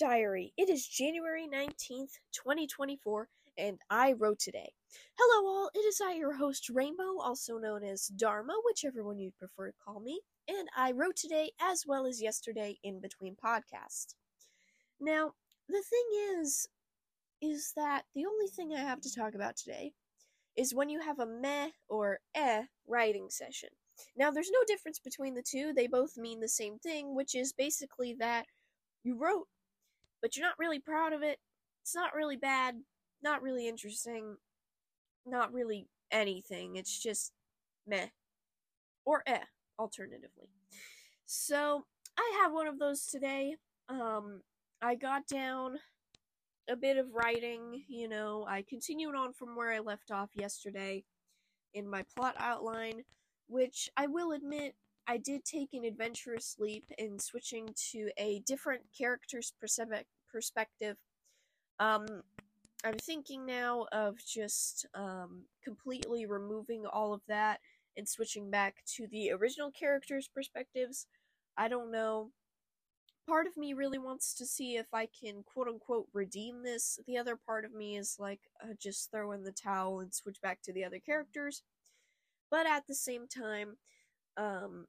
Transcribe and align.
Diary. 0.00 0.54
It 0.56 0.70
is 0.70 0.86
January 0.86 1.46
19th, 1.46 2.12
2024, 2.32 3.28
and 3.58 3.78
I 3.90 4.14
wrote 4.14 4.38
today. 4.38 4.72
Hello, 5.18 5.46
all. 5.46 5.70
It 5.74 5.80
is 5.80 6.00
I, 6.02 6.14
your 6.14 6.32
host, 6.32 6.70
Rainbow, 6.70 7.20
also 7.22 7.58
known 7.58 7.84
as 7.84 8.06
Dharma, 8.06 8.54
whichever 8.64 9.04
one 9.04 9.18
you'd 9.18 9.36
prefer 9.36 9.66
to 9.66 9.76
call 9.84 10.00
me, 10.00 10.22
and 10.48 10.70
I 10.74 10.92
wrote 10.92 11.16
today 11.16 11.50
as 11.60 11.84
well 11.86 12.06
as 12.06 12.22
yesterday 12.22 12.78
in 12.82 13.02
between 13.02 13.36
podcasts. 13.36 14.14
Now, 14.98 15.32
the 15.68 15.82
thing 15.82 16.40
is, 16.40 16.66
is 17.42 17.74
that 17.76 18.04
the 18.14 18.24
only 18.24 18.46
thing 18.46 18.72
I 18.72 18.80
have 18.80 19.02
to 19.02 19.14
talk 19.14 19.34
about 19.34 19.58
today 19.58 19.92
is 20.56 20.74
when 20.74 20.88
you 20.88 21.00
have 21.02 21.18
a 21.18 21.26
meh 21.26 21.68
or 21.90 22.20
eh 22.34 22.62
writing 22.88 23.26
session. 23.28 23.68
Now, 24.16 24.30
there's 24.30 24.50
no 24.50 24.60
difference 24.66 24.98
between 24.98 25.34
the 25.34 25.44
two, 25.46 25.74
they 25.74 25.88
both 25.88 26.16
mean 26.16 26.40
the 26.40 26.48
same 26.48 26.78
thing, 26.78 27.14
which 27.14 27.34
is 27.34 27.52
basically 27.52 28.16
that 28.18 28.46
you 29.04 29.18
wrote, 29.18 29.46
but 30.22 30.36
you're 30.36 30.46
not 30.46 30.58
really 30.58 30.78
proud 30.78 31.12
of 31.12 31.22
it. 31.22 31.38
It's 31.82 31.94
not 31.94 32.14
really 32.14 32.36
bad, 32.36 32.76
not 33.22 33.42
really 33.42 33.68
interesting, 33.68 34.36
not 35.26 35.52
really 35.52 35.88
anything. 36.10 36.76
It's 36.76 37.02
just 37.02 37.32
meh. 37.86 38.08
Or 39.04 39.22
eh, 39.26 39.44
alternatively. 39.78 40.48
So, 41.26 41.84
I 42.18 42.40
have 42.42 42.52
one 42.52 42.66
of 42.66 42.78
those 42.78 43.06
today. 43.06 43.56
Um, 43.88 44.42
I 44.82 44.94
got 44.94 45.26
down 45.26 45.76
a 46.68 46.76
bit 46.76 46.96
of 46.96 47.06
writing, 47.12 47.84
you 47.88 48.08
know, 48.08 48.46
I 48.48 48.64
continued 48.68 49.14
on 49.14 49.32
from 49.32 49.56
where 49.56 49.72
I 49.72 49.80
left 49.80 50.10
off 50.10 50.30
yesterday 50.34 51.04
in 51.74 51.88
my 51.88 52.04
plot 52.14 52.34
outline, 52.38 53.02
which 53.48 53.88
I 53.96 54.06
will 54.06 54.32
admit 54.32 54.74
I 55.06 55.16
did 55.16 55.44
take 55.44 55.70
an 55.72 55.84
adventurous 55.84 56.56
leap 56.58 56.84
in 56.98 57.18
switching 57.18 57.68
to 57.90 58.10
a 58.16 58.40
different 58.46 58.82
character's 58.96 59.52
perspective. 59.60 60.06
Um, 61.78 62.22
I'm 62.84 62.98
thinking 62.98 63.44
now 63.44 63.86
of 63.92 64.16
just 64.24 64.86
um, 64.94 65.44
completely 65.62 66.26
removing 66.26 66.86
all 66.86 67.12
of 67.12 67.20
that 67.28 67.60
and 67.96 68.08
switching 68.08 68.50
back 68.50 68.76
to 68.96 69.06
the 69.06 69.30
original 69.32 69.70
character's 69.70 70.28
perspectives. 70.28 71.06
I 71.56 71.68
don't 71.68 71.90
know. 71.90 72.30
Part 73.28 73.46
of 73.46 73.56
me 73.56 73.74
really 73.74 73.98
wants 73.98 74.34
to 74.34 74.46
see 74.46 74.76
if 74.76 74.86
I 74.92 75.06
can 75.06 75.42
quote 75.44 75.68
unquote 75.68 76.06
redeem 76.12 76.62
this. 76.62 76.98
The 77.06 77.18
other 77.18 77.36
part 77.36 77.64
of 77.64 77.74
me 77.74 77.96
is 77.96 78.16
like, 78.18 78.40
uh, 78.62 78.74
just 78.80 79.10
throw 79.10 79.32
in 79.32 79.44
the 79.44 79.52
towel 79.52 80.00
and 80.00 80.14
switch 80.14 80.40
back 80.40 80.62
to 80.62 80.72
the 80.72 80.84
other 80.84 80.98
characters. 80.98 81.62
But 82.50 82.66
at 82.66 82.86
the 82.86 82.94
same 82.94 83.28
time, 83.28 83.76
um, 84.36 84.86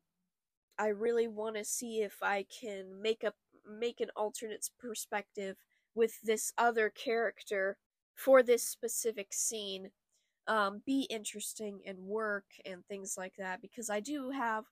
I 0.80 0.88
really 0.88 1.28
want 1.28 1.58
to 1.58 1.66
see 1.66 2.02
if 2.02 2.24
I 2.24 2.46
can 2.62 3.02
make 3.02 3.24
a 3.24 3.34
make 3.80 4.02
an 4.02 4.10
alternate 4.16 4.70
perspective 4.80 5.58
with 5.96 6.22
this 6.22 6.54
other 6.58 6.90
character 6.90 7.78
for 8.16 8.44
this 8.44 8.64
specific 8.64 9.34
scene 9.34 9.90
um, 10.48 10.82
be 10.86 11.08
interesting 11.10 11.82
and 11.86 11.98
work 12.00 12.46
and 12.66 12.86
things 12.86 13.16
like 13.18 13.34
that 13.38 13.62
because 13.62 13.90
I 13.90 14.00
do 14.00 14.32
have 14.32 14.66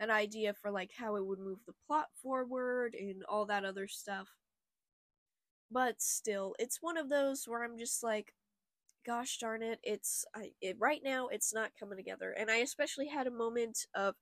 an 0.00 0.10
idea 0.10 0.54
for 0.54 0.70
like 0.70 0.90
how 0.96 1.16
it 1.16 1.24
would 1.26 1.38
move 1.38 1.58
the 1.66 1.74
plot 1.86 2.06
forward 2.22 2.94
and 2.94 3.24
all 3.28 3.46
that 3.46 3.64
other 3.64 3.88
stuff. 3.88 4.28
But 5.70 6.00
still, 6.00 6.54
it's 6.58 6.78
one 6.80 6.96
of 6.96 7.08
those 7.08 7.44
where 7.46 7.64
I'm 7.64 7.78
just 7.78 8.02
like, 8.02 8.32
gosh 9.04 9.38
darn 9.38 9.62
it, 9.62 9.78
it's 9.82 10.24
I, 10.34 10.50
it, 10.60 10.76
right 10.78 11.00
now 11.04 11.28
it's 11.28 11.54
not 11.54 11.72
coming 11.78 11.96
together. 11.96 12.34
And 12.38 12.50
I 12.50 12.56
especially 12.58 13.08
had 13.08 13.26
a 13.26 13.30
moment 13.30 13.86
of 13.94 14.14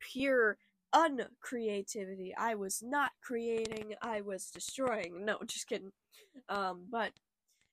pure 0.00 0.58
uncreativity. 0.94 2.32
I 2.36 2.54
was 2.54 2.82
not 2.82 3.12
creating, 3.22 3.94
I 4.02 4.20
was 4.20 4.50
destroying. 4.50 5.24
No, 5.24 5.38
just 5.46 5.68
kidding. 5.68 5.92
Um, 6.48 6.86
but 6.90 7.12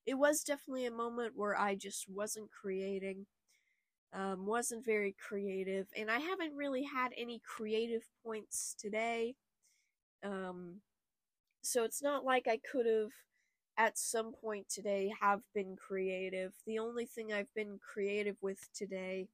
it 0.06 0.14
was 0.14 0.42
definitely 0.44 0.86
a 0.86 0.90
moment 0.92 1.34
where 1.36 1.58
I 1.58 1.74
just 1.76 2.06
wasn't 2.08 2.50
creating, 2.50 3.26
um, 4.12 4.46
wasn't 4.46 4.84
very 4.84 5.14
creative, 5.28 5.88
and 5.96 6.10
I 6.10 6.18
haven't 6.20 6.56
really 6.56 6.84
had 6.84 7.12
any 7.16 7.40
creative 7.46 8.02
points 8.24 8.74
today. 8.78 9.34
Um, 10.24 10.80
so 11.62 11.84
it's 11.84 12.02
not 12.02 12.24
like 12.24 12.48
I 12.48 12.58
could 12.58 12.86
have 12.86 13.10
at 13.78 13.98
some 13.98 14.32
point 14.32 14.68
today 14.68 15.12
have 15.20 15.42
been 15.54 15.76
creative. 15.76 16.54
The 16.66 16.78
only 16.78 17.06
thing 17.06 17.32
I've 17.32 17.54
been 17.54 17.78
creative 17.80 18.36
with 18.42 18.68
today 18.74 19.28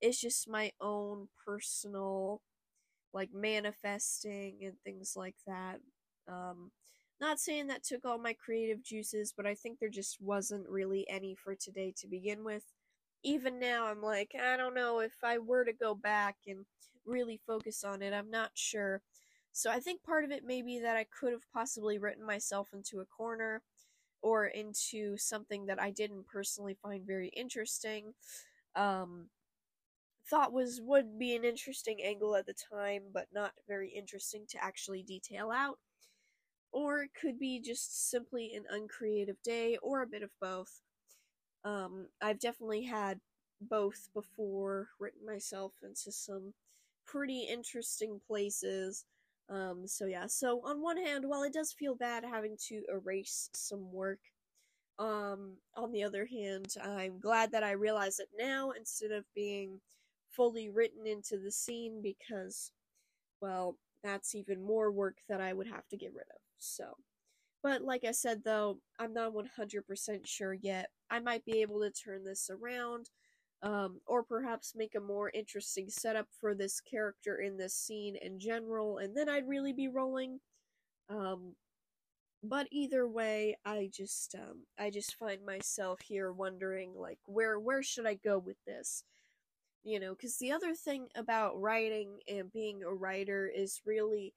is 0.00 0.20
just 0.20 0.48
my 0.48 0.72
own 0.80 1.28
personal 1.46 2.42
like 3.12 3.30
manifesting 3.32 4.58
and 4.62 4.74
things 4.84 5.14
like 5.16 5.36
that. 5.46 5.80
Um, 6.28 6.70
not 7.20 7.38
saying 7.38 7.66
that 7.66 7.84
took 7.84 8.04
all 8.04 8.18
my 8.18 8.32
creative 8.32 8.82
juices, 8.82 9.34
but 9.36 9.46
I 9.46 9.54
think 9.54 9.78
there 9.78 9.90
just 9.90 10.18
wasn't 10.20 10.68
really 10.68 11.06
any 11.08 11.34
for 11.34 11.54
today 11.54 11.92
to 11.98 12.06
begin 12.06 12.44
with. 12.44 12.64
Even 13.22 13.58
now, 13.58 13.86
I'm 13.86 14.00
like, 14.00 14.32
I 14.40 14.56
don't 14.56 14.74
know 14.74 15.00
if 15.00 15.12
I 15.22 15.38
were 15.38 15.64
to 15.64 15.72
go 15.72 15.94
back 15.94 16.36
and 16.46 16.64
really 17.04 17.40
focus 17.46 17.84
on 17.84 18.02
it, 18.02 18.14
I'm 18.14 18.30
not 18.30 18.52
sure. 18.54 19.02
So 19.52 19.70
I 19.70 19.80
think 19.80 20.02
part 20.02 20.24
of 20.24 20.30
it 20.30 20.44
may 20.44 20.62
be 20.62 20.78
that 20.78 20.96
I 20.96 21.04
could 21.04 21.32
have 21.32 21.50
possibly 21.52 21.98
written 21.98 22.24
myself 22.24 22.68
into 22.72 23.00
a 23.00 23.04
corner 23.04 23.62
or 24.22 24.46
into 24.46 25.16
something 25.16 25.66
that 25.66 25.80
I 25.80 25.90
didn't 25.90 26.26
personally 26.26 26.76
find 26.80 27.06
very 27.06 27.28
interesting. 27.28 28.14
Um, 28.76 29.28
thought 30.30 30.52
was 30.52 30.80
would 30.82 31.18
be 31.18 31.34
an 31.34 31.44
interesting 31.44 31.98
angle 32.02 32.36
at 32.36 32.46
the 32.46 32.54
time, 32.54 33.02
but 33.12 33.26
not 33.32 33.52
very 33.68 33.90
interesting 33.90 34.44
to 34.50 34.64
actually 34.64 35.02
detail 35.02 35.50
out. 35.50 35.78
Or 36.72 37.02
it 37.02 37.10
could 37.20 37.38
be 37.38 37.60
just 37.60 38.10
simply 38.10 38.52
an 38.54 38.64
uncreative 38.70 39.42
day, 39.42 39.76
or 39.82 40.02
a 40.02 40.06
bit 40.06 40.22
of 40.22 40.30
both. 40.40 40.80
Um, 41.64 42.06
I've 42.22 42.38
definitely 42.38 42.84
had 42.84 43.20
both 43.60 44.08
before, 44.14 44.88
written 44.98 45.26
myself 45.26 45.74
into 45.82 46.12
some 46.12 46.54
pretty 47.06 47.46
interesting 47.50 48.20
places. 48.26 49.04
Um, 49.48 49.86
so 49.86 50.06
yeah, 50.06 50.26
so 50.28 50.62
on 50.64 50.80
one 50.80 50.96
hand, 50.96 51.24
while 51.26 51.42
it 51.42 51.52
does 51.52 51.72
feel 51.72 51.96
bad 51.96 52.24
having 52.24 52.56
to 52.68 52.82
erase 52.88 53.50
some 53.52 53.92
work, 53.92 54.20
um, 54.98 55.56
on 55.76 55.92
the 55.92 56.04
other 56.04 56.26
hand, 56.26 56.74
I'm 56.82 57.18
glad 57.18 57.52
that 57.52 57.64
I 57.64 57.72
realize 57.72 58.20
it 58.20 58.28
now 58.38 58.70
instead 58.70 59.10
of 59.10 59.24
being 59.34 59.80
fully 60.34 60.68
written 60.68 61.06
into 61.06 61.38
the 61.38 61.50
scene 61.50 62.00
because, 62.02 62.72
well, 63.40 63.76
that's 64.02 64.34
even 64.34 64.62
more 64.62 64.90
work 64.90 65.18
that 65.28 65.40
I 65.40 65.52
would 65.52 65.66
have 65.68 65.86
to 65.88 65.96
get 65.96 66.12
rid 66.14 66.26
of. 66.30 66.40
So, 66.58 66.94
but 67.62 67.82
like 67.82 68.04
I 68.04 68.12
said 68.12 68.42
though, 68.44 68.78
I'm 68.98 69.12
not 69.12 69.32
100% 69.34 70.26
sure 70.26 70.54
yet. 70.54 70.90
I 71.10 71.20
might 71.20 71.44
be 71.44 71.60
able 71.60 71.80
to 71.80 71.90
turn 71.90 72.24
this 72.24 72.50
around, 72.50 73.10
um, 73.62 74.00
or 74.06 74.22
perhaps 74.22 74.74
make 74.74 74.94
a 74.94 75.00
more 75.00 75.30
interesting 75.34 75.90
setup 75.90 76.26
for 76.40 76.54
this 76.54 76.80
character 76.80 77.36
in 77.40 77.56
this 77.58 77.74
scene 77.74 78.16
in 78.22 78.38
general, 78.40 78.98
and 78.98 79.16
then 79.16 79.28
I'd 79.28 79.48
really 79.48 79.72
be 79.72 79.88
rolling. 79.88 80.40
Um, 81.10 81.54
but 82.42 82.68
either 82.70 83.06
way, 83.06 83.56
I 83.66 83.90
just 83.92 84.34
um, 84.34 84.64
I 84.78 84.90
just 84.90 85.16
find 85.16 85.44
myself 85.44 86.00
here 86.02 86.32
wondering 86.32 86.94
like 86.96 87.18
where 87.26 87.58
where 87.58 87.82
should 87.82 88.06
I 88.06 88.14
go 88.14 88.38
with 88.38 88.56
this? 88.66 89.04
You 89.84 89.98
know 90.00 90.14
because 90.14 90.36
the 90.38 90.52
other 90.52 90.74
thing 90.74 91.08
about 91.16 91.60
writing 91.60 92.18
and 92.28 92.52
being 92.52 92.82
a 92.82 92.92
writer 92.92 93.50
is 93.54 93.80
really 93.86 94.34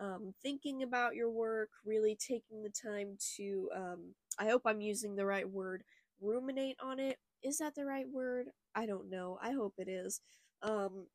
um, 0.00 0.34
thinking 0.42 0.82
about 0.82 1.14
your 1.14 1.30
work 1.30 1.70
really 1.84 2.16
taking 2.16 2.62
the 2.62 2.70
time 2.70 3.16
to 3.36 3.68
um, 3.74 4.14
i 4.38 4.46
hope 4.46 4.62
i'm 4.66 4.80
using 4.80 5.16
the 5.16 5.26
right 5.26 5.48
word 5.48 5.84
ruminate 6.22 6.76
on 6.82 6.98
it. 6.98 7.18
Is 7.42 7.58
that 7.58 7.74
the 7.74 7.84
right 7.84 8.06
word? 8.08 8.46
I 8.74 8.86
don't 8.86 9.10
know. 9.10 9.38
I 9.42 9.50
hope 9.52 9.74
it 9.78 9.88
is. 9.88 10.20
Um, 10.62 11.06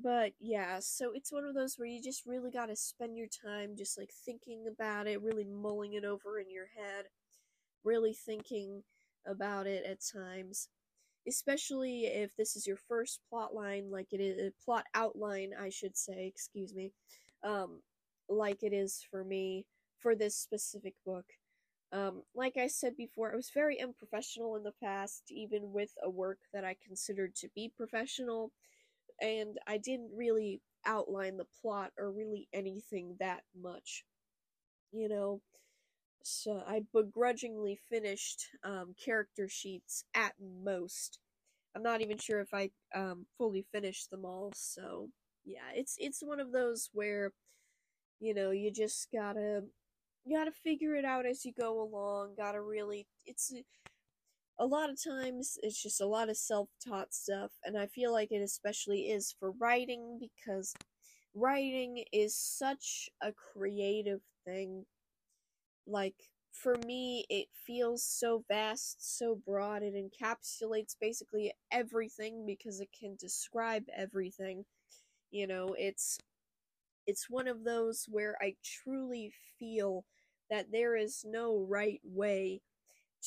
but 0.00 0.32
yeah 0.40 0.78
so 0.80 1.12
it's 1.14 1.32
one 1.32 1.44
of 1.44 1.54
those 1.54 1.76
where 1.78 1.86
you 1.86 2.02
just 2.02 2.26
really 2.26 2.50
got 2.50 2.66
to 2.66 2.74
spend 2.76 3.16
your 3.16 3.28
time 3.28 3.76
just 3.78 3.96
like 3.96 4.10
thinking 4.24 4.64
about 4.66 5.06
it 5.06 5.22
really 5.22 5.44
mulling 5.44 5.92
it 5.92 6.04
over 6.04 6.38
in 6.40 6.50
your 6.50 6.66
head 6.76 7.04
really 7.84 8.12
thinking 8.12 8.82
about 9.26 9.66
it 9.66 9.84
at 9.84 9.98
times 10.12 10.68
especially 11.28 12.06
if 12.06 12.34
this 12.36 12.56
is 12.56 12.66
your 12.66 12.76
first 12.76 13.20
plot 13.28 13.54
line 13.54 13.90
like 13.90 14.12
it 14.12 14.20
is 14.20 14.52
plot 14.64 14.84
outline 14.94 15.52
i 15.60 15.68
should 15.68 15.96
say 15.96 16.26
excuse 16.26 16.74
me 16.74 16.92
um 17.44 17.80
like 18.28 18.62
it 18.62 18.72
is 18.72 19.04
for 19.10 19.24
me 19.24 19.66
for 19.98 20.14
this 20.14 20.36
specific 20.36 20.94
book. 21.04 21.24
Um 21.92 22.22
like 22.34 22.56
i 22.56 22.66
said 22.66 22.96
before 22.96 23.32
i 23.32 23.36
was 23.36 23.50
very 23.54 23.80
unprofessional 23.80 24.56
in 24.56 24.62
the 24.64 24.74
past 24.82 25.24
even 25.30 25.72
with 25.72 25.92
a 26.02 26.10
work 26.10 26.38
that 26.52 26.64
i 26.64 26.76
considered 26.86 27.34
to 27.36 27.48
be 27.54 27.72
professional 27.76 28.52
and 29.20 29.58
i 29.66 29.78
didn't 29.78 30.10
really 30.14 30.60
outline 30.86 31.36
the 31.36 31.46
plot 31.62 31.92
or 31.98 32.10
really 32.10 32.48
anything 32.52 33.16
that 33.20 33.42
much 33.60 34.04
you 34.92 35.08
know 35.08 35.40
so 36.24 36.62
I 36.66 36.82
begrudgingly 36.92 37.78
finished 37.90 38.46
um, 38.64 38.94
character 39.02 39.48
sheets 39.48 40.04
at 40.14 40.34
most. 40.40 41.18
I'm 41.76 41.82
not 41.82 42.02
even 42.02 42.18
sure 42.18 42.40
if 42.40 42.54
I 42.54 42.70
um, 42.94 43.26
fully 43.38 43.66
finished 43.72 44.10
them 44.10 44.24
all. 44.24 44.52
So 44.54 45.10
yeah, 45.44 45.70
it's 45.74 45.96
it's 45.98 46.22
one 46.22 46.40
of 46.40 46.52
those 46.52 46.90
where 46.92 47.32
you 48.20 48.34
know 48.34 48.50
you 48.52 48.72
just 48.72 49.08
gotta 49.12 49.62
you 50.24 50.36
gotta 50.38 50.52
figure 50.52 50.94
it 50.96 51.04
out 51.04 51.26
as 51.26 51.44
you 51.44 51.52
go 51.58 51.82
along. 51.82 52.34
Gotta 52.36 52.62
really, 52.62 53.06
it's 53.26 53.52
a 54.58 54.66
lot 54.66 54.90
of 54.90 55.02
times 55.02 55.58
it's 55.62 55.80
just 55.82 56.00
a 56.00 56.06
lot 56.06 56.28
of 56.28 56.36
self-taught 56.36 57.12
stuff, 57.12 57.52
and 57.64 57.76
I 57.76 57.86
feel 57.86 58.12
like 58.12 58.30
it 58.30 58.42
especially 58.42 59.02
is 59.10 59.34
for 59.38 59.50
writing 59.52 60.18
because 60.20 60.74
writing 61.34 62.04
is 62.12 62.36
such 62.36 63.08
a 63.22 63.32
creative 63.32 64.20
thing. 64.46 64.86
Like 65.86 66.14
for 66.52 66.76
me, 66.86 67.24
it 67.28 67.48
feels 67.66 68.04
so 68.04 68.44
vast, 68.48 69.18
so 69.18 69.36
broad. 69.46 69.82
It 69.82 69.94
encapsulates 69.94 70.96
basically 71.00 71.52
everything 71.72 72.46
because 72.46 72.80
it 72.80 72.90
can 72.98 73.16
describe 73.20 73.84
everything. 73.96 74.64
You 75.30 75.46
know, 75.46 75.74
it's 75.78 76.18
it's 77.06 77.28
one 77.30 77.48
of 77.48 77.64
those 77.64 78.06
where 78.08 78.36
I 78.40 78.54
truly 78.64 79.32
feel 79.58 80.04
that 80.50 80.66
there 80.72 80.96
is 80.96 81.24
no 81.26 81.66
right 81.68 82.00
way 82.04 82.60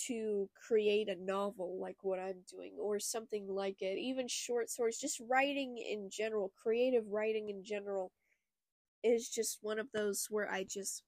to 0.08 0.50
create 0.68 1.10
a 1.10 1.16
novel 1.16 1.80
like 1.82 1.98
what 2.04 2.20
I'm 2.20 2.44
doing 2.52 2.74
or 2.80 3.00
something 3.00 3.48
like 3.48 3.82
it. 3.82 3.98
Even 4.00 4.28
short 4.28 4.70
stories, 4.70 5.00
just 5.00 5.22
writing 5.30 5.78
in 5.78 6.10
general, 6.12 6.52
creative 6.62 7.06
writing 7.10 7.50
in 7.50 7.64
general 7.64 8.12
is 9.04 9.30
just 9.30 9.60
one 9.62 9.80
of 9.80 9.88
those 9.94 10.28
where 10.30 10.50
I 10.52 10.64
just 10.64 11.04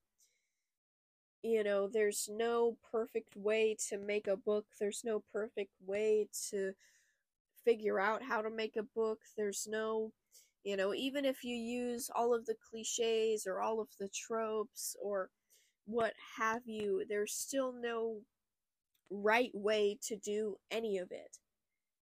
you 1.44 1.64
know, 1.64 1.88
there's 1.88 2.30
no 2.32 2.78
perfect 2.92 3.36
way 3.36 3.76
to 3.90 3.98
make 3.98 4.28
a 4.28 4.38
book. 4.38 4.66
There's 4.80 5.04
no 5.06 5.24
perfect 5.32 5.72
way 5.86 6.28
to 6.50 6.74
figure 7.64 8.00
out 8.00 8.24
how 8.24 8.42
to 8.42 8.50
make 8.50 8.76
a 8.76 8.84
book. 8.84 9.20
There's 9.38 9.68
no 9.70 10.12
you 10.64 10.76
know, 10.76 10.94
even 10.94 11.26
if 11.26 11.44
you 11.44 11.56
use 11.56 12.10
all 12.14 12.34
of 12.34 12.46
the 12.46 12.56
cliches 12.70 13.48
or 13.48 13.62
all 13.62 13.80
of 13.80 13.88
the 14.00 14.10
tropes 14.10 14.96
or 15.02 15.30
what 15.86 16.14
have 16.38 16.64
you, 16.66 17.04
there's 17.08 17.34
still 17.34 17.72
no 17.74 18.18
right 19.10 19.52
way 19.54 19.98
to 20.08 20.16
do 20.18 20.58
any 20.70 20.98
of 20.98 21.12
it. 21.12 21.38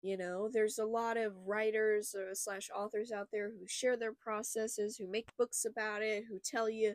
You 0.03 0.17
know, 0.17 0.51
there's 0.53 0.79
a 0.79 0.85
lot 0.85 1.17
of 1.17 1.47
writers 1.47 2.15
uh, 2.15 2.35
slash 2.35 2.69
authors 2.75 3.13
out 3.13 3.29
there 3.33 3.51
who 3.51 3.67
share 3.69 3.97
their 3.97 4.13
processes, 4.13 4.97
who 4.97 5.07
make 5.07 5.37
books 5.39 5.65
about 5.65 6.03
it, 6.03 6.25
who 6.29 6.41
tell 6.41 6.69
you, 6.69 6.95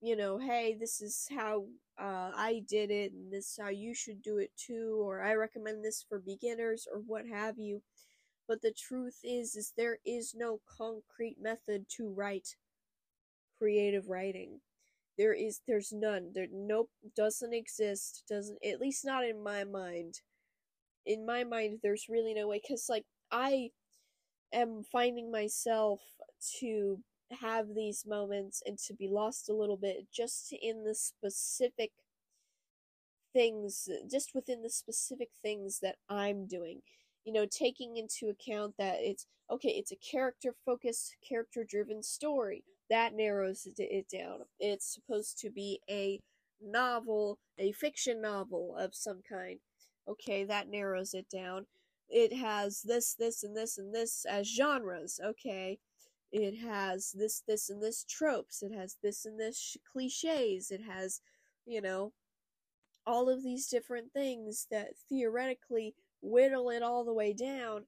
you 0.00 0.16
know, 0.16 0.38
hey, 0.38 0.76
this 0.78 1.00
is 1.00 1.26
how 1.30 1.66
uh, 1.98 2.30
I 2.34 2.62
did 2.68 2.90
it, 2.90 3.12
and 3.12 3.32
this 3.32 3.50
is 3.50 3.58
how 3.60 3.70
you 3.70 3.94
should 3.94 4.22
do 4.22 4.38
it 4.38 4.50
too, 4.56 4.98
or 5.02 5.22
I 5.22 5.34
recommend 5.34 5.84
this 5.84 6.04
for 6.08 6.18
beginners, 6.18 6.86
or 6.92 7.00
what 7.00 7.26
have 7.26 7.58
you. 7.58 7.82
But 8.48 8.62
the 8.62 8.72
truth 8.72 9.18
is, 9.24 9.56
is 9.56 9.72
there 9.76 9.98
is 10.04 10.34
no 10.36 10.60
concrete 10.78 11.36
method 11.40 11.86
to 11.96 12.08
write 12.08 12.56
creative 13.58 14.08
writing. 14.08 14.60
There 15.18 15.32
is, 15.32 15.60
there's 15.66 15.92
none. 15.92 16.32
There, 16.34 16.46
nope, 16.52 16.90
doesn't 17.16 17.54
exist. 17.54 18.24
Doesn't, 18.28 18.58
at 18.64 18.80
least 18.80 19.04
not 19.04 19.24
in 19.24 19.42
my 19.42 19.64
mind. 19.64 20.20
In 21.06 21.24
my 21.24 21.44
mind, 21.44 21.80
there's 21.82 22.06
really 22.08 22.34
no 22.34 22.48
way. 22.48 22.60
Cause 22.66 22.86
like 22.88 23.06
I 23.30 23.70
am 24.52 24.84
finding 24.92 25.30
myself 25.30 26.00
to 26.60 26.98
have 27.40 27.74
these 27.74 28.04
moments 28.06 28.62
and 28.64 28.78
to 28.78 28.94
be 28.94 29.08
lost 29.08 29.48
a 29.48 29.54
little 29.54 29.76
bit 29.76 30.06
just 30.12 30.52
in 30.52 30.84
the 30.84 30.94
specific 30.94 31.92
things, 33.32 33.88
just 34.10 34.34
within 34.34 34.62
the 34.62 34.70
specific 34.70 35.30
things 35.42 35.80
that 35.80 35.96
I'm 36.08 36.46
doing 36.46 36.80
you 37.26 37.32
know, 37.32 37.44
taking 37.44 37.96
into 37.96 38.28
account 38.28 38.74
that 38.78 38.98
it's 39.00 39.26
okay, 39.50 39.70
it's 39.70 39.92
a 39.92 39.96
character 39.96 40.54
focused, 40.64 41.16
character 41.28 41.64
driven 41.68 42.02
story. 42.02 42.62
That 42.88 43.14
narrows 43.14 43.66
it 43.76 44.06
down. 44.08 44.40
It's 44.60 44.94
supposed 44.94 45.38
to 45.40 45.50
be 45.50 45.80
a 45.90 46.20
novel, 46.62 47.38
a 47.58 47.72
fiction 47.72 48.22
novel 48.22 48.76
of 48.78 48.94
some 48.94 49.22
kind. 49.28 49.58
Okay, 50.08 50.44
that 50.44 50.68
narrows 50.68 51.14
it 51.14 51.26
down. 51.28 51.66
It 52.08 52.32
has 52.32 52.82
this, 52.82 53.14
this, 53.18 53.42
and 53.42 53.56
this, 53.56 53.76
and 53.76 53.92
this 53.92 54.24
as 54.30 54.48
genres. 54.48 55.18
Okay. 55.24 55.78
It 56.32 56.58
has 56.58 57.12
this, 57.12 57.42
this, 57.46 57.70
and 57.70 57.82
this 57.82 58.04
tropes. 58.04 58.62
It 58.62 58.72
has 58.72 58.96
this 59.02 59.24
and 59.24 59.38
this 59.38 59.58
sh- 59.58 59.76
cliches. 59.92 60.70
It 60.70 60.82
has, 60.82 61.20
you 61.66 61.80
know, 61.80 62.12
all 63.06 63.28
of 63.30 63.42
these 63.42 63.68
different 63.68 64.12
things 64.12 64.66
that 64.70 64.96
theoretically 65.08 65.94
whittle 66.20 66.70
it 66.70 66.82
all 66.82 67.04
the 67.04 67.12
way 67.14 67.32
down, 67.32 67.86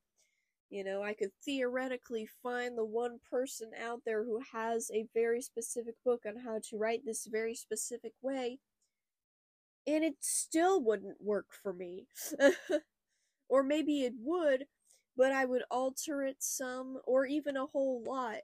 you 0.70 0.84
know, 0.84 1.02
I 1.02 1.14
could 1.14 1.32
theoretically 1.44 2.28
find 2.42 2.76
the 2.76 2.84
one 2.84 3.20
person 3.30 3.70
out 3.82 4.02
there 4.04 4.24
who 4.24 4.40
has 4.52 4.90
a 4.92 5.06
very 5.14 5.42
specific 5.42 5.94
book 6.04 6.24
on 6.26 6.36
how 6.38 6.60
to 6.70 6.76
write 6.76 7.04
this 7.04 7.26
very 7.26 7.54
specific 7.54 8.12
way, 8.22 8.60
and 9.86 10.04
it 10.04 10.16
still 10.20 10.82
wouldn't 10.82 11.20
work 11.20 11.46
for 11.62 11.72
me. 11.72 12.06
or 13.48 13.62
maybe 13.62 14.02
it 14.04 14.14
would, 14.18 14.66
but 15.18 15.32
I 15.32 15.44
would 15.46 15.64
alter 15.70 16.22
it 16.24 16.38
some, 16.40 17.00
or 17.04 17.26
even 17.26 17.58
a 17.58 17.66
whole 17.66 18.04
lot, 18.06 18.38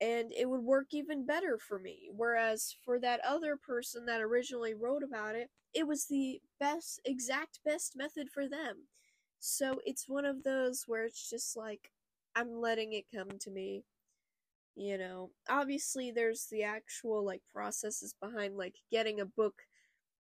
and 0.00 0.32
it 0.32 0.48
would 0.48 0.62
work 0.62 0.88
even 0.92 1.26
better 1.26 1.58
for 1.58 1.78
me. 1.78 2.08
Whereas 2.14 2.74
for 2.84 2.98
that 3.00 3.20
other 3.26 3.56
person 3.56 4.06
that 4.06 4.20
originally 4.22 4.74
wrote 4.74 5.02
about 5.02 5.36
it, 5.36 5.50
it 5.74 5.86
was 5.86 6.06
the 6.06 6.40
best, 6.58 7.00
exact 7.04 7.60
best 7.64 7.94
method 7.96 8.28
for 8.32 8.48
them. 8.48 8.88
So 9.38 9.80
it's 9.84 10.08
one 10.08 10.24
of 10.24 10.42
those 10.42 10.84
where 10.86 11.04
it's 11.04 11.28
just 11.28 11.56
like, 11.56 11.92
I'm 12.34 12.60
letting 12.60 12.92
it 12.94 13.04
come 13.14 13.30
to 13.40 13.50
me. 13.50 13.84
You 14.76 14.98
know, 14.98 15.30
obviously 15.48 16.10
there's 16.10 16.46
the 16.50 16.62
actual 16.64 17.24
like 17.24 17.42
processes 17.52 18.14
behind 18.20 18.56
like 18.56 18.76
getting 18.90 19.20
a 19.20 19.26
book 19.26 19.54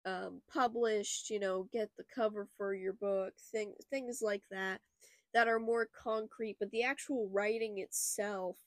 um, 0.06 0.41
published, 0.51 1.30
you 1.30 1.39
know, 1.39 1.68
get 1.71 1.89
the 1.97 2.03
cover 2.13 2.47
for 2.57 2.74
your 2.74 2.94
book, 2.94 3.33
thing, 3.51 3.74
things 3.89 4.21
like 4.21 4.44
that 4.51 4.81
that 5.33 5.47
are 5.47 5.59
more 5.59 5.88
concrete, 6.03 6.57
but 6.59 6.71
the 6.71 6.83
actual 6.83 7.30
writing 7.31 7.80
itself 7.80 8.57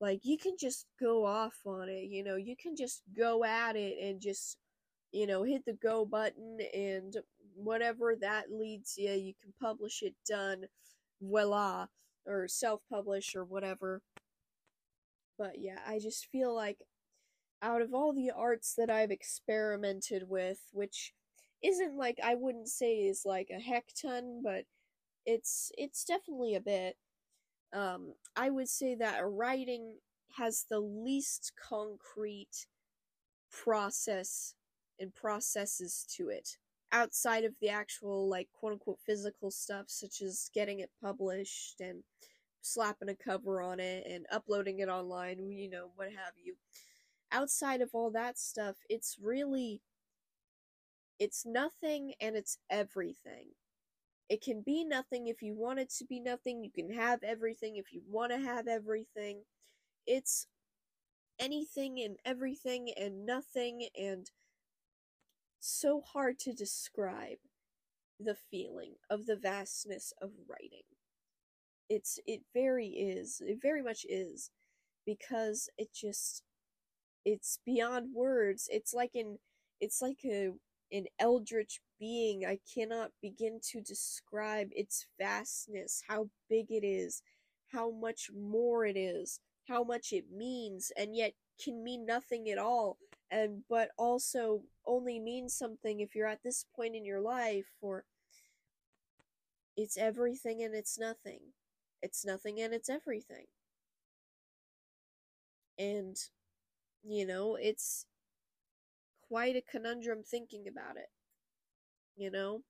like 0.00 0.20
you 0.24 0.36
can 0.36 0.56
just 0.60 0.84
go 1.00 1.24
off 1.24 1.56
on 1.64 1.88
it, 1.88 2.04
you 2.10 2.22
know, 2.22 2.36
you 2.36 2.54
can 2.54 2.76
just 2.76 3.02
go 3.16 3.44
at 3.44 3.76
it 3.76 3.96
and 4.02 4.20
just 4.20 4.58
you 5.12 5.26
know, 5.26 5.44
hit 5.44 5.64
the 5.64 5.72
go 5.72 6.04
button 6.04 6.58
and 6.74 7.16
whatever 7.54 8.14
that 8.20 8.52
leads 8.52 8.96
you, 8.98 9.12
you 9.12 9.32
can 9.42 9.54
publish 9.60 10.02
it 10.02 10.14
done, 10.28 10.66
voila, 11.22 11.86
or 12.26 12.46
self 12.48 12.82
publish 12.90 13.34
or 13.34 13.44
whatever. 13.44 14.02
But 15.38 15.54
yeah, 15.58 15.78
I 15.86 15.98
just 15.98 16.26
feel 16.26 16.54
like 16.54 16.78
out 17.62 17.82
of 17.82 17.94
all 17.94 18.12
the 18.12 18.30
arts 18.30 18.74
that 18.76 18.90
I've 18.90 19.10
experimented 19.10 20.24
with, 20.28 20.58
which 20.72 21.12
isn't 21.62 21.96
like 21.96 22.18
I 22.22 22.34
wouldn't 22.34 22.68
say 22.68 22.96
is 22.96 23.22
like 23.24 23.48
a 23.50 23.60
heck 23.60 23.86
ton, 24.00 24.42
but 24.44 24.64
it's 25.26 25.72
it's 25.76 26.04
definitely 26.04 26.54
a 26.54 26.60
bit. 26.60 26.96
Um, 27.72 28.14
I 28.36 28.50
would 28.50 28.68
say 28.68 28.94
that 28.94 29.20
writing 29.24 29.96
has 30.38 30.66
the 30.70 30.80
least 30.80 31.52
concrete 31.68 32.66
process 33.50 34.54
and 34.98 35.14
processes 35.14 36.06
to 36.16 36.28
it 36.28 36.56
outside 36.92 37.44
of 37.44 37.54
the 37.60 37.68
actual 37.68 38.28
like 38.28 38.48
quote 38.52 38.72
unquote 38.72 38.98
physical 39.04 39.50
stuff 39.50 39.86
such 39.88 40.22
as 40.22 40.50
getting 40.54 40.80
it 40.80 40.90
published 41.02 41.80
and 41.80 42.02
slapping 42.62 43.08
a 43.08 43.14
cover 43.14 43.60
on 43.60 43.80
it 43.80 44.06
and 44.08 44.26
uploading 44.32 44.80
it 44.80 44.88
online 44.88 45.50
you 45.50 45.68
know 45.68 45.90
what 45.96 46.08
have 46.08 46.34
you 46.42 46.54
outside 47.32 47.80
of 47.80 47.90
all 47.92 48.10
that 48.10 48.38
stuff 48.38 48.76
it's 48.88 49.16
really 49.22 49.80
it's 51.18 51.44
nothing 51.46 52.14
and 52.20 52.36
it's 52.36 52.58
everything 52.70 53.48
it 54.28 54.42
can 54.42 54.62
be 54.62 54.84
nothing 54.84 55.28
if 55.28 55.42
you 55.42 55.54
want 55.54 55.78
it 55.78 55.90
to 55.90 56.04
be 56.04 56.20
nothing 56.20 56.62
you 56.62 56.70
can 56.70 56.92
have 56.92 57.22
everything 57.22 57.76
if 57.76 57.92
you 57.92 58.02
want 58.08 58.32
to 58.32 58.38
have 58.38 58.66
everything 58.66 59.42
it's 60.06 60.46
anything 61.38 62.00
and 62.00 62.16
everything 62.24 62.90
and 62.96 63.26
nothing 63.26 63.88
and 63.98 64.30
so 65.60 66.00
hard 66.00 66.38
to 66.38 66.52
describe 66.52 67.38
the 68.20 68.36
feeling 68.50 68.94
of 69.10 69.26
the 69.26 69.36
vastness 69.36 70.12
of 70.22 70.30
writing. 70.48 70.84
It's 71.88 72.18
it 72.26 72.42
very 72.54 72.88
is. 72.88 73.42
It 73.44 73.58
very 73.62 73.82
much 73.82 74.04
is 74.08 74.50
because 75.04 75.68
it 75.78 75.92
just 75.92 76.42
it's 77.24 77.58
beyond 77.64 78.14
words. 78.14 78.68
It's 78.72 78.94
like 78.94 79.12
an 79.14 79.38
it's 79.80 80.00
like 80.00 80.20
a 80.24 80.50
an 80.92 81.06
eldritch 81.18 81.80
being. 81.98 82.44
I 82.44 82.58
cannot 82.72 83.10
begin 83.22 83.60
to 83.72 83.80
describe 83.80 84.68
its 84.72 85.06
vastness, 85.18 86.02
how 86.08 86.30
big 86.48 86.66
it 86.70 86.84
is, 86.84 87.22
how 87.72 87.90
much 87.90 88.30
more 88.34 88.84
it 88.84 88.96
is, 88.96 89.40
how 89.68 89.82
much 89.82 90.12
it 90.12 90.26
means, 90.32 90.92
and 90.96 91.14
yet 91.14 91.32
can 91.62 91.82
mean 91.82 92.04
nothing 92.06 92.48
at 92.50 92.58
all 92.58 92.98
and 93.30 93.62
but 93.68 93.90
also 93.98 94.62
only 94.86 95.18
means 95.18 95.54
something 95.54 96.00
if 96.00 96.14
you're 96.14 96.28
at 96.28 96.42
this 96.44 96.64
point 96.74 96.94
in 96.94 97.04
your 97.04 97.20
life 97.20 97.72
or 97.80 98.04
it's 99.76 99.96
everything 99.96 100.62
and 100.62 100.74
it's 100.74 100.98
nothing 100.98 101.40
it's 102.02 102.24
nothing 102.24 102.60
and 102.60 102.72
it's 102.72 102.88
everything 102.88 103.46
and 105.78 106.16
you 107.02 107.26
know 107.26 107.56
it's 107.56 108.06
quite 109.28 109.56
a 109.56 109.62
conundrum 109.70 110.22
thinking 110.22 110.66
about 110.68 110.96
it. 110.96 111.08
You 112.16 112.30
know? 112.30 112.62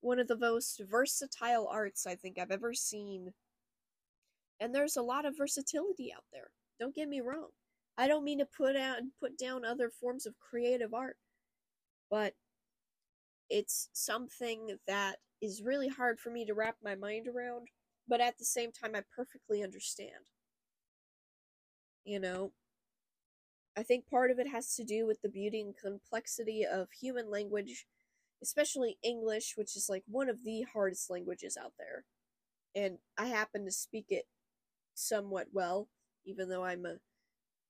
One 0.00 0.20
of 0.20 0.28
the 0.28 0.38
most 0.38 0.80
versatile 0.88 1.68
arts 1.70 2.06
I 2.06 2.14
think 2.14 2.38
I've 2.38 2.52
ever 2.52 2.72
seen. 2.72 3.32
And 4.60 4.74
there's 4.74 4.96
a 4.96 5.02
lot 5.02 5.24
of 5.24 5.36
versatility 5.36 6.12
out 6.14 6.24
there. 6.32 6.50
Don't 6.78 6.94
get 6.94 7.08
me 7.08 7.20
wrong. 7.20 7.48
I 7.96 8.06
don't 8.06 8.24
mean 8.24 8.38
to 8.38 8.46
put 8.46 8.76
out 8.76 8.98
and 8.98 9.10
put 9.20 9.36
down 9.36 9.64
other 9.64 9.90
forms 9.90 10.24
of 10.24 10.38
creative 10.38 10.94
art, 10.94 11.16
but 12.08 12.34
it's 13.50 13.88
something 13.92 14.76
that 14.86 15.16
is 15.42 15.62
really 15.62 15.88
hard 15.88 16.20
for 16.20 16.30
me 16.30 16.44
to 16.46 16.54
wrap 16.54 16.76
my 16.82 16.94
mind 16.94 17.26
around, 17.26 17.66
but 18.06 18.20
at 18.20 18.38
the 18.38 18.44
same 18.44 18.70
time 18.70 18.94
I 18.94 19.02
perfectly 19.16 19.64
understand. 19.64 20.30
You 22.04 22.20
know, 22.20 22.52
I 23.78 23.84
think 23.84 24.10
part 24.10 24.32
of 24.32 24.40
it 24.40 24.48
has 24.48 24.74
to 24.74 24.82
do 24.82 25.06
with 25.06 25.22
the 25.22 25.28
beauty 25.28 25.60
and 25.60 25.72
complexity 25.76 26.66
of 26.66 26.90
human 26.90 27.30
language, 27.30 27.86
especially 28.42 28.98
English, 29.04 29.54
which 29.54 29.76
is 29.76 29.88
like 29.88 30.02
one 30.08 30.28
of 30.28 30.42
the 30.42 30.62
hardest 30.62 31.08
languages 31.10 31.56
out 31.56 31.74
there. 31.78 32.04
And 32.74 32.98
I 33.16 33.26
happen 33.26 33.64
to 33.66 33.70
speak 33.70 34.06
it 34.08 34.24
somewhat 34.94 35.46
well, 35.52 35.86
even 36.24 36.48
though 36.48 36.64
I'm 36.64 36.86
a 36.86 36.96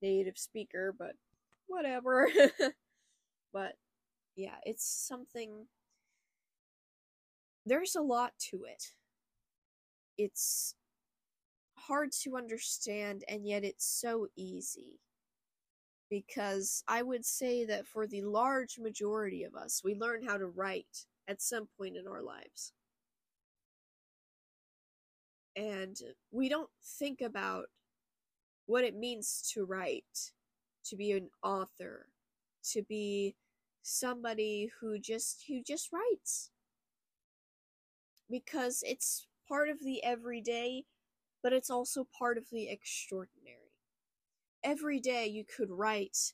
native 0.00 0.38
speaker, 0.38 0.94
but 0.98 1.12
whatever. 1.66 2.30
but 3.52 3.74
yeah, 4.34 4.56
it's 4.64 4.88
something. 4.88 5.66
There's 7.66 7.94
a 7.94 8.00
lot 8.00 8.32
to 8.50 8.62
it. 8.64 8.94
It's 10.16 10.74
hard 11.76 12.12
to 12.22 12.38
understand, 12.38 13.24
and 13.28 13.46
yet 13.46 13.62
it's 13.62 13.84
so 13.84 14.28
easy 14.34 15.00
because 16.10 16.82
I 16.88 17.02
would 17.02 17.24
say 17.24 17.64
that 17.66 17.86
for 17.86 18.06
the 18.06 18.22
large 18.22 18.78
majority 18.78 19.44
of 19.44 19.54
us, 19.54 19.82
we 19.84 19.94
learn 19.94 20.24
how 20.26 20.36
to 20.36 20.46
write 20.46 21.06
at 21.26 21.42
some 21.42 21.68
point 21.78 21.96
in 21.96 22.06
our 22.06 22.22
lives. 22.22 22.72
And 25.56 25.96
we 26.30 26.48
don't 26.48 26.70
think 26.98 27.20
about 27.20 27.66
what 28.66 28.84
it 28.84 28.94
means 28.94 29.50
to 29.54 29.64
write, 29.64 30.32
to 30.84 30.96
be 30.96 31.12
an 31.12 31.30
author, 31.42 32.06
to 32.72 32.82
be 32.82 33.34
somebody 33.82 34.70
who 34.80 34.98
just 34.98 35.44
who 35.48 35.62
just 35.62 35.90
writes. 35.92 36.50
Because 38.30 38.82
it's 38.86 39.26
part 39.48 39.68
of 39.68 39.80
the 39.80 40.04
everyday, 40.04 40.84
but 41.42 41.52
it's 41.52 41.70
also 41.70 42.06
part 42.18 42.36
of 42.38 42.44
the 42.52 42.68
extraordinary 42.68 43.67
every 44.64 45.00
day 45.00 45.26
you 45.26 45.44
could 45.44 45.70
write 45.70 46.32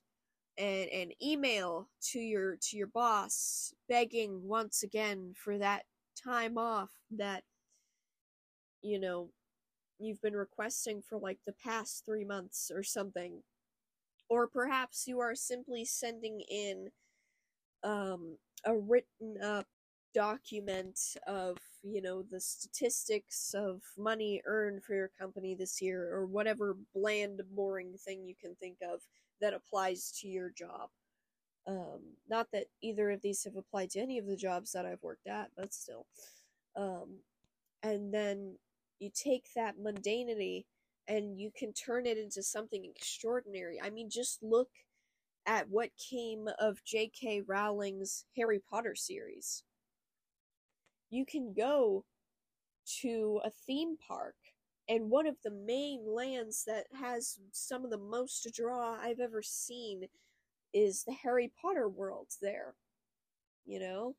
an, 0.58 0.88
an 0.92 1.10
email 1.22 1.88
to 2.12 2.18
your 2.18 2.56
to 2.56 2.76
your 2.76 2.86
boss 2.86 3.72
begging 3.88 4.40
once 4.44 4.82
again 4.82 5.34
for 5.36 5.58
that 5.58 5.84
time 6.22 6.56
off 6.56 6.90
that 7.10 7.42
you 8.82 8.98
know 9.00 9.30
you've 9.98 10.20
been 10.22 10.36
requesting 10.36 11.02
for 11.02 11.18
like 11.18 11.38
the 11.46 11.54
past 11.64 12.04
3 12.06 12.24
months 12.24 12.70
or 12.74 12.82
something. 12.82 13.42
Or 14.28 14.46
perhaps 14.46 15.06
you 15.06 15.20
are 15.20 15.34
simply 15.34 15.84
sending 15.84 16.40
in 16.40 16.90
um, 17.84 18.38
a 18.64 18.74
written 18.76 19.36
up 19.42 19.66
document 20.14 20.98
of 21.26 21.58
you 21.82 22.00
know 22.00 22.22
the 22.22 22.40
statistics 22.40 23.54
of 23.54 23.82
money 23.98 24.40
earned 24.46 24.82
for 24.82 24.94
your 24.94 25.10
company 25.18 25.54
this 25.54 25.82
year 25.82 26.14
or 26.14 26.24
whatever 26.24 26.76
bland 26.94 27.42
boring 27.50 27.94
thing 27.98 28.24
you 28.24 28.34
can 28.40 28.54
think 28.54 28.78
of 28.82 29.00
that 29.40 29.52
applies 29.52 30.12
to 30.20 30.28
your 30.28 30.50
job. 30.50 30.88
Um, 31.66 32.00
not 32.28 32.48
that 32.52 32.66
either 32.82 33.10
of 33.10 33.22
these 33.22 33.42
have 33.44 33.56
applied 33.56 33.90
to 33.90 34.00
any 34.00 34.18
of 34.18 34.26
the 34.26 34.36
jobs 34.36 34.72
that 34.72 34.86
i've 34.86 35.02
worked 35.02 35.26
at 35.26 35.50
but 35.56 35.74
still. 35.74 36.06
Um, 36.76 37.18
and 37.82 38.12
then 38.12 38.56
you 39.00 39.10
take 39.14 39.46
that 39.56 39.78
mundanity 39.78 40.64
and 41.08 41.38
you 41.38 41.50
can 41.56 41.72
turn 41.72 42.06
it 42.06 42.16
into 42.16 42.42
something 42.42 42.84
extraordinary. 42.84 43.80
I 43.82 43.90
mean 43.90 44.08
just 44.10 44.42
look 44.42 44.68
at 45.46 45.68
what 45.68 45.90
came 45.98 46.48
of 46.58 46.82
j.k 46.84 47.42
rowling's 47.46 48.24
harry 48.36 48.60
potter 48.70 48.94
series 48.94 49.62
you 51.14 51.24
can 51.24 51.54
go 51.56 52.04
to 53.00 53.40
a 53.44 53.50
theme 53.50 53.96
park 54.06 54.34
and 54.88 55.10
one 55.10 55.26
of 55.26 55.36
the 55.42 55.50
main 55.50 56.04
lands 56.06 56.64
that 56.66 56.84
has 57.00 57.38
some 57.52 57.84
of 57.84 57.90
the 57.90 57.98
most 57.98 58.42
to 58.42 58.50
draw 58.50 58.96
I've 59.00 59.20
ever 59.20 59.40
seen 59.42 60.02
is 60.74 61.04
the 61.04 61.14
Harry 61.14 61.50
Potter 61.60 61.88
world 61.88 62.28
there. 62.42 62.74
You 63.64 63.80
know? 63.80 64.16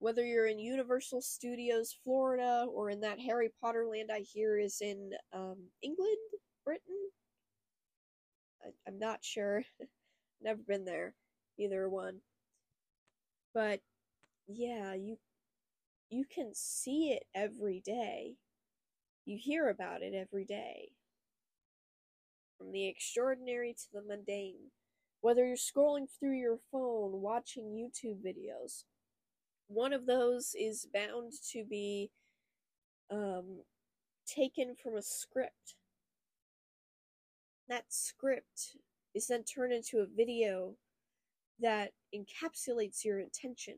Whether 0.00 0.24
you're 0.24 0.46
in 0.46 0.58
Universal 0.58 1.22
Studios 1.22 1.96
Florida 2.04 2.66
or 2.70 2.90
in 2.90 3.00
that 3.00 3.20
Harry 3.20 3.50
Potter 3.60 3.86
land 3.86 4.10
I 4.12 4.20
hear 4.20 4.58
is 4.58 4.80
in 4.80 5.12
um, 5.32 5.56
England, 5.82 6.16
Britain. 6.64 7.10
I, 8.62 8.68
I'm 8.86 8.98
not 8.98 9.20
sure. 9.22 9.62
Never 10.42 10.60
been 10.66 10.84
there, 10.84 11.14
either 11.58 11.88
one. 11.88 12.20
But 13.54 13.80
yeah, 14.56 14.94
you 14.94 15.18
you 16.10 16.24
can 16.24 16.52
see 16.54 17.12
it 17.12 17.24
every 17.34 17.80
day. 17.84 18.34
You 19.24 19.38
hear 19.40 19.68
about 19.68 20.02
it 20.02 20.14
every 20.14 20.44
day. 20.44 20.90
From 22.58 22.72
the 22.72 22.88
extraordinary 22.88 23.74
to 23.74 23.86
the 23.92 24.02
mundane. 24.02 24.70
Whether 25.20 25.46
you're 25.46 25.56
scrolling 25.56 26.06
through 26.08 26.38
your 26.38 26.58
phone, 26.72 27.20
watching 27.20 27.64
YouTube 27.64 28.24
videos, 28.24 28.84
one 29.68 29.92
of 29.92 30.06
those 30.06 30.54
is 30.58 30.88
bound 30.92 31.32
to 31.52 31.64
be 31.64 32.10
um, 33.10 33.60
taken 34.26 34.74
from 34.74 34.96
a 34.96 35.02
script. 35.02 35.76
That 37.68 37.84
script 37.88 38.76
is 39.14 39.26
then 39.26 39.44
turned 39.44 39.72
into 39.72 39.98
a 39.98 40.06
video 40.06 40.74
that 41.60 41.92
encapsulates 42.14 43.04
your 43.04 43.20
intention 43.20 43.76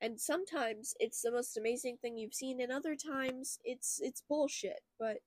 and 0.00 0.20
sometimes 0.20 0.94
it's 1.00 1.22
the 1.22 1.32
most 1.32 1.56
amazing 1.56 1.96
thing 2.02 2.18
you've 2.18 2.34
seen 2.34 2.60
and 2.60 2.72
other 2.72 2.94
times 2.96 3.58
it's 3.64 3.98
it's 4.02 4.22
bullshit 4.28 4.80
but 4.98 5.18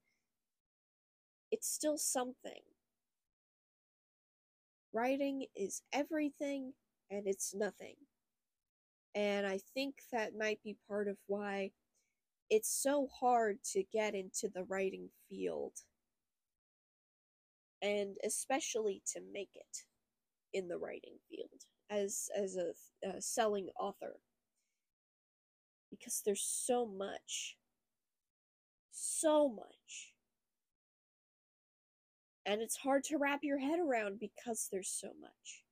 it's 1.51 1.67
still 1.67 1.97
something. 1.97 2.61
Writing 4.93 5.45
is 5.55 5.81
everything 5.93 6.73
and 7.09 7.27
it's 7.27 7.53
nothing. 7.55 7.95
And 9.15 9.47
i 9.47 9.59
think 9.73 9.95
that 10.11 10.37
might 10.37 10.61
be 10.63 10.77
part 10.87 11.07
of 11.07 11.17
why 11.25 11.71
it's 12.49 12.69
so 12.71 13.07
hard 13.07 13.57
to 13.73 13.83
get 13.91 14.15
into 14.15 14.49
the 14.53 14.63
writing 14.63 15.09
field. 15.29 15.73
And 17.81 18.17
especially 18.25 19.01
to 19.13 19.21
make 19.33 19.51
it 19.55 19.85
in 20.53 20.67
the 20.67 20.77
writing 20.77 21.17
field 21.29 21.63
as 21.89 22.29
as 22.35 22.55
a, 22.57 22.73
a 23.07 23.21
selling 23.21 23.69
author 23.79 24.17
because 25.89 26.21
there's 26.25 26.41
so 26.41 26.85
much. 26.85 27.57
So 28.91 29.49
much. 29.49 30.13
And 32.45 32.61
it's 32.61 32.77
hard 32.77 33.03
to 33.05 33.17
wrap 33.17 33.43
your 33.43 33.59
head 33.59 33.79
around 33.79 34.19
because 34.19 34.69
there's 34.71 34.89
so 34.89 35.09
much. 35.21 35.63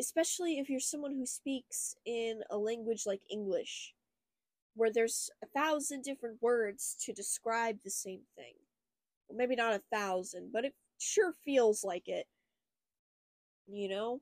Especially 0.00 0.58
if 0.58 0.68
you're 0.68 0.80
someone 0.80 1.12
who 1.12 1.26
speaks 1.26 1.94
in 2.04 2.42
a 2.50 2.56
language 2.56 3.04
like 3.06 3.20
English, 3.30 3.94
where 4.74 4.92
there's 4.92 5.30
a 5.42 5.46
thousand 5.46 6.02
different 6.02 6.36
words 6.42 6.96
to 7.04 7.12
describe 7.12 7.78
the 7.84 7.90
same 7.90 8.20
thing. 8.36 8.54
Well, 9.28 9.38
maybe 9.38 9.54
not 9.54 9.74
a 9.74 9.82
thousand, 9.94 10.50
but 10.52 10.64
it 10.64 10.74
sure 10.98 11.34
feels 11.44 11.84
like 11.84 12.08
it. 12.08 12.26
You 13.66 13.88
know? 13.88 14.20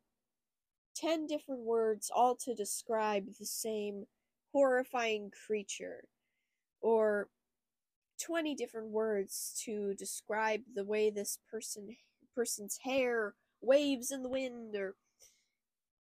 Ten 0.94 1.26
different 1.26 1.62
words 1.62 2.10
all 2.14 2.37
to 2.37 2.54
describe 2.54 3.26
the 3.38 3.46
same 3.46 4.06
horrifying 4.52 5.30
creature 5.47 6.04
or 6.80 7.28
20 8.23 8.54
different 8.54 8.88
words 8.88 9.61
to 9.64 9.95
describe 9.95 10.61
the 10.75 10.85
way 10.85 11.11
this 11.11 11.38
person 11.50 11.97
person's 12.35 12.78
hair 12.85 13.35
waves 13.61 14.11
in 14.11 14.23
the 14.23 14.28
wind 14.28 14.75
or 14.76 14.95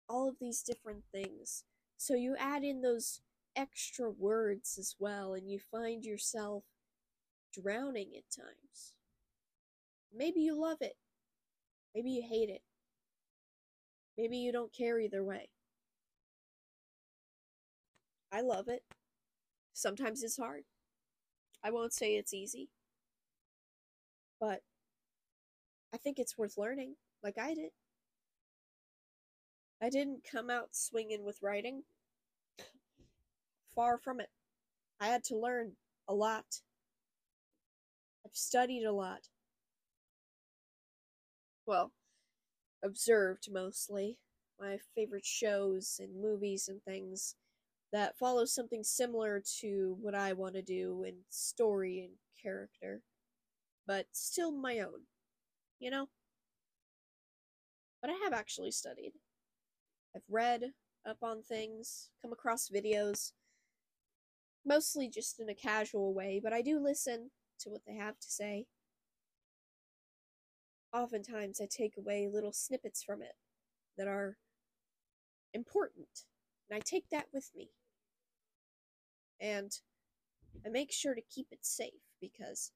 all 0.09 0.29
of 0.29 0.37
these 0.41 0.63
different 0.63 1.05
things. 1.13 1.65
So 1.97 2.15
you 2.15 2.35
add 2.39 2.65
in 2.65 2.81
those 2.83 3.21
extra 3.55 4.11
words 4.11 4.77
as 4.79 4.97
well 4.99 5.35
and 5.35 5.51
you 5.51 5.59
find 5.59 6.05
yourself 6.05 6.65
drowning 7.53 8.11
at 8.17 8.31
times. 8.35 8.95
Maybe 10.15 10.41
you 10.41 10.59
love 10.59 10.79
it. 10.81 10.97
Maybe 11.95 12.11
you 12.11 12.23
hate 12.23 12.49
it. 12.49 12.63
Maybe 14.17 14.39
you 14.39 14.53
don't 14.53 14.73
care 14.73 14.99
either 14.99 15.23
way 15.23 15.49
I 18.33 18.41
love 18.41 18.69
it. 18.69 18.83
Sometimes 19.73 20.23
it's 20.23 20.37
hard. 20.37 20.65
I 21.63 21.71
won't 21.71 21.93
say 21.93 22.17
it's 22.17 22.35
easy. 22.35 22.69
But 24.41 24.63
I 25.93 25.97
think 25.97 26.19
it's 26.19 26.39
worth 26.39 26.59
learning, 26.59 26.97
like 27.23 27.39
I 27.39 27.55
did. 27.55 27.71
I 29.81 29.91
didn't 29.91 30.25
come 30.31 30.51
out 30.51 30.69
swinging 30.73 31.25
with 31.25 31.43
writing. 31.43 31.85
Far 33.75 33.99
from 33.99 34.21
it. 34.21 34.31
I 35.01 35.07
had 35.07 35.25
to 35.25 35.37
learn 35.37 35.73
a 36.09 36.15
lot. 36.15 36.63
I've 38.27 38.35
studied 38.37 38.85
a 38.85 38.93
lot. 38.93 39.29
Well, 41.67 41.93
observed 42.83 43.49
mostly. 43.53 44.19
My 44.61 44.79
favorite 44.95 45.25
shows 45.25 46.01
and 46.03 46.21
movies 46.21 46.69
and 46.69 46.83
things 46.83 47.37
that 47.93 48.19
follows 48.19 48.55
something 48.55 48.85
similar 48.85 49.43
to 49.61 49.97
what 50.01 50.15
I 50.15 50.33
want 50.33 50.55
to 50.55 50.63
do 50.63 51.05
in 51.07 51.17
story 51.31 52.01
and 52.01 52.15
character, 52.43 53.03
but 53.87 54.07
still 54.13 54.53
my 54.53 54.79
own, 54.79 55.07
you 55.79 55.91
know? 55.91 56.09
But 58.01 58.11
I 58.11 58.15
have 58.25 58.33
actually 58.33 58.71
studied. 58.71 59.13
I've 60.15 60.23
read 60.29 60.73
up 61.09 61.19
on 61.23 61.43
things, 61.43 62.11
come 62.23 62.33
across 62.33 62.69
videos, 62.69 63.33
mostly 64.65 65.09
just 65.09 65.41
in 65.41 65.49
a 65.49 65.55
casual 65.55 66.13
way, 66.15 66.41
but 66.43 66.53
I 66.53 66.63
do 66.63 66.79
listen 66.79 67.31
to 67.61 67.71
what 67.71 67.83
they 67.87 67.95
have 67.95 68.19
to 68.21 68.31
say. 68.31 68.67
Oftentimes, 70.93 71.61
I 71.61 71.67
take 71.71 71.97
away 71.99 72.29
little 72.33 72.53
snippets 72.53 73.03
from 73.03 73.23
it 73.23 73.35
that 73.97 74.09
are 74.09 74.37
important, 75.53 76.25
and 76.69 76.77
I 76.77 76.81
take 76.81 77.09
that 77.11 77.27
with 77.33 77.51
me. 77.55 77.71
And 79.41 79.73
I 80.65 80.69
make 80.69 80.93
sure 80.93 81.15
to 81.15 81.21
keep 81.21 81.49
it 81.51 81.65
safe 81.65 81.93
because 82.21 82.73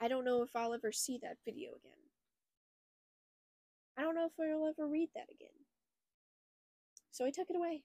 I 0.00 0.08
don't 0.08 0.24
know 0.24 0.42
if 0.42 0.56
I'll 0.56 0.72
ever 0.72 0.92
see 0.92 1.18
that 1.22 1.36
video 1.44 1.70
again. 1.70 1.92
I 3.98 4.02
don't 4.02 4.14
know 4.14 4.26
if 4.26 4.32
I'll 4.40 4.68
ever 4.68 4.88
read 4.88 5.10
that 5.14 5.28
again. 5.30 5.50
So 7.10 7.26
I 7.26 7.30
took 7.30 7.50
it 7.50 7.56
away. 7.56 7.82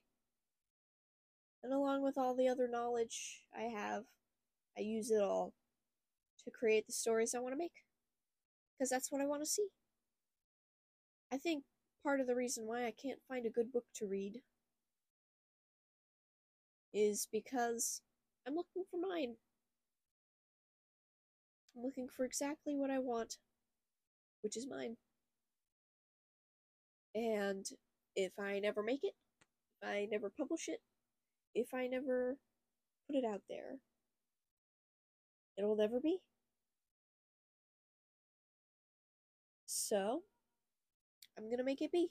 And 1.62 1.72
along 1.72 2.02
with 2.02 2.16
all 2.16 2.34
the 2.34 2.48
other 2.48 2.68
knowledge 2.68 3.42
I 3.54 3.62
have, 3.62 4.04
I 4.78 4.82
use 4.82 5.10
it 5.10 5.20
all 5.20 5.52
to 6.44 6.50
create 6.50 6.86
the 6.86 6.92
stories 6.92 7.34
I 7.34 7.40
want 7.40 7.52
to 7.52 7.58
make. 7.58 7.84
Because 8.72 8.88
that's 8.88 9.12
what 9.12 9.20
I 9.20 9.26
want 9.26 9.42
to 9.42 9.46
see. 9.46 9.68
I 11.32 11.36
think 11.36 11.64
part 12.02 12.20
of 12.20 12.26
the 12.26 12.34
reason 12.36 12.66
why 12.66 12.86
I 12.86 12.92
can't 12.92 13.18
find 13.28 13.44
a 13.44 13.50
good 13.50 13.72
book 13.72 13.84
to 13.96 14.06
read 14.06 14.42
is 16.96 17.28
because 17.30 18.00
I'm 18.46 18.54
looking 18.54 18.84
for 18.90 18.98
mine. 18.98 19.34
I'm 21.76 21.82
looking 21.82 22.08
for 22.08 22.24
exactly 22.24 22.74
what 22.74 22.90
I 22.90 22.98
want, 22.98 23.36
which 24.42 24.56
is 24.56 24.66
mine. 24.66 24.96
And 27.14 27.66
if 28.14 28.32
I 28.40 28.60
never 28.60 28.82
make 28.82 29.00
it, 29.02 29.12
if 29.82 29.88
I 29.88 30.08
never 30.10 30.30
publish 30.30 30.68
it, 30.68 30.80
if 31.54 31.74
I 31.74 31.86
never 31.86 32.38
put 33.06 33.16
it 33.16 33.24
out 33.26 33.42
there, 33.50 33.76
it'll 35.58 35.76
never 35.76 36.00
be. 36.00 36.18
So, 39.66 40.22
I'm 41.36 41.50
gonna 41.50 41.64
make 41.64 41.82
it 41.82 41.92
be. 41.92 42.10